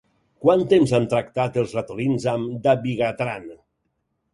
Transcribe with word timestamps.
Quant 0.45 0.63
temps 0.71 0.93
han 0.99 1.05
tractat 1.11 1.61
els 1.65 1.77
ratolins 1.81 2.29
amb 2.35 2.59
dabigatran? 2.67 3.51